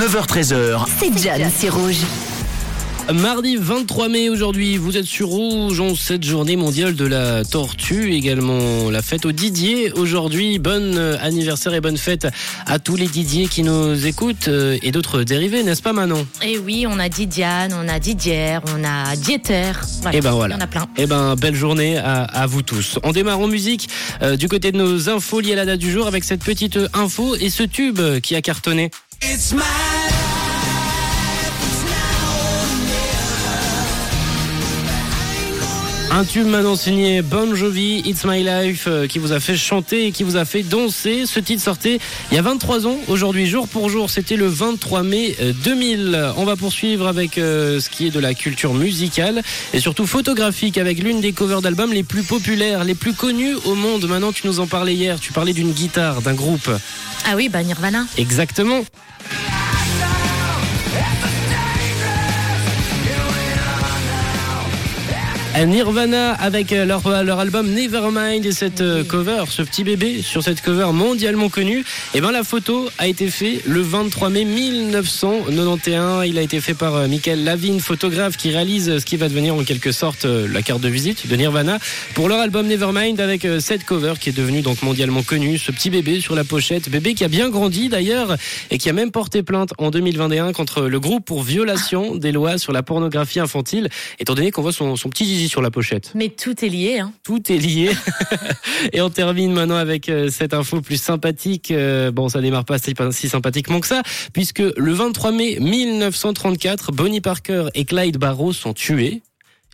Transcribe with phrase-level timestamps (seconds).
[0.00, 0.86] 9h13h.
[0.98, 1.98] C'est John, c'est rouge.
[3.12, 8.14] Mardi 23 mai aujourd'hui, vous êtes sur Rouge en cette journée mondiale de la tortue,
[8.14, 10.58] également la fête au Didier aujourd'hui.
[10.58, 12.28] Bon anniversaire et bonne fête
[12.64, 16.26] à tous les Didier qui nous écoutent euh, et d'autres dérivés, n'est-ce pas Manon?
[16.42, 19.72] Et oui, on a Didiane, on a Didier, on a Dieter.
[20.00, 20.56] Voilà, Et ben voilà.
[20.56, 20.86] En a plein.
[20.96, 22.98] Eh ben belle journée à, à vous tous.
[23.02, 23.90] On démarre en musique
[24.22, 26.78] euh, du côté de nos infos liées à la date du jour avec cette petite
[26.94, 28.90] info et ce tube qui a cartonné.
[36.12, 40.06] Un tube maintenant signé Bon Jovi, It's My Life, euh, qui vous a fait chanter
[40.06, 41.24] et qui vous a fait danser.
[41.26, 41.98] Ce titre sortait
[42.30, 44.10] il y a 23 ans, aujourd'hui jour pour jour.
[44.10, 46.32] C'était le 23 mai euh, 2000.
[46.36, 50.78] On va poursuivre avec euh, ce qui est de la culture musicale et surtout photographique
[50.78, 54.06] avec l'une des covers d'albums les plus populaires, les plus connues au monde.
[54.08, 55.20] Maintenant, tu nous en parlais hier.
[55.20, 56.70] Tu parlais d'une guitare, d'un groupe.
[57.26, 58.06] Ah oui, bah Nirvana.
[58.16, 58.82] Exactement.
[65.58, 70.42] Nirvana avec euh, leur, leur album Nevermind et cette euh, cover, ce petit bébé sur
[70.42, 71.84] cette cover mondialement connue.
[72.14, 76.26] Et ben la photo a été faite le 23 mai 1991.
[76.26, 79.54] Il a été fait par euh, Michael Lavigne, photographe qui réalise ce qui va devenir
[79.54, 81.78] en quelque sorte euh, la carte de visite de Nirvana
[82.14, 85.58] pour leur album Nevermind avec euh, cette cover qui est devenue donc mondialement connue.
[85.58, 88.36] Ce petit bébé sur la pochette, bébé qui a bien grandi d'ailleurs
[88.70, 92.58] et qui a même porté plainte en 2021 contre le groupe pour violation des lois
[92.58, 96.12] sur la pornographie infantile, étant donné qu'on voit son petit sur la pochette.
[96.14, 96.98] Mais tout est lié.
[96.98, 97.12] Hein.
[97.24, 97.90] Tout est lié.
[98.92, 101.70] Et on termine maintenant avec euh, cette info plus sympathique.
[101.70, 104.02] Euh, Bon, ça démarre pas si, pas si sympathiquement que ça,
[104.32, 109.22] puisque le 23 mai 1934, Bonnie Parker et Clyde Barrow sont tués.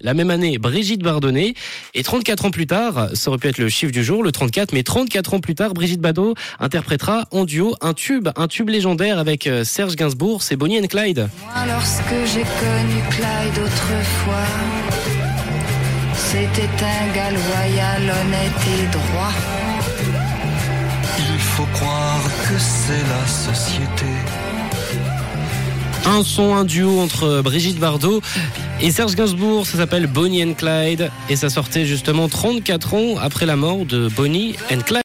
[0.01, 1.55] La même année, Brigitte Bardonnay.
[1.95, 4.73] Et 34 ans plus tard, ça aurait pu être le chiffre du jour, le 34,
[4.73, 9.19] mais 34 ans plus tard, Brigitte Bardot interprétera en duo un tube, un tube légendaire
[9.19, 11.29] avec euh, Serge Gainsbourg, c'est Bonnie and Clyde.
[11.43, 15.16] Moi, lorsque j'ai connu Clyde autrefois,
[16.37, 19.33] c'était un gars loyal, honnête et droit.
[21.19, 24.07] Il faut croire que c'est la société.
[26.05, 28.21] Un son, un duo entre Brigitte Bardot
[28.83, 33.47] et Serge Gainsbourg, ça s'appelle Bonnie and Clyde et ça sortait justement 34 ans après
[33.47, 34.95] la mort de Bonnie and Clyde.